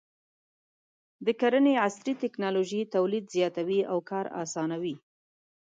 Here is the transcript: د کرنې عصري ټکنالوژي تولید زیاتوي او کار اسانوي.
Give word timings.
د 1.25 1.27
کرنې 1.41 1.73
عصري 1.85 2.13
ټکنالوژي 2.23 2.81
تولید 2.95 3.25
زیاتوي 3.35 3.79
او 3.91 3.97
کار 4.09 4.25
اسانوي. 4.43 4.95